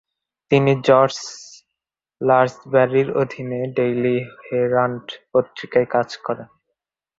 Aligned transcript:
তিনি 0.51 0.71
জর্জ 0.87 1.17
ল্যান্সবারির 2.21 3.09
অধীনে 3.21 3.59
ডেইলি 3.75 4.17
হেরাল্ড 4.45 5.07
পত্রিকায় 5.31 5.87
কাজ 5.89 6.09
করেন। 6.17 6.47